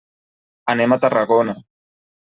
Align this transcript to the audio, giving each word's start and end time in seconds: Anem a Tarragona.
Anem 0.75 0.95
a 0.95 0.99
Tarragona. 1.05 1.57